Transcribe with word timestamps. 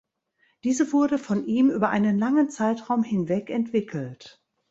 Diese 0.63 0.93
wurde 0.93 1.19
von 1.19 1.45
ihm 1.45 1.69
über 1.69 1.89
einen 1.89 2.17
langen 2.17 2.49
Zeitraum 2.49 3.03
hinweg 3.03 3.51
entwickelt. 3.51 4.41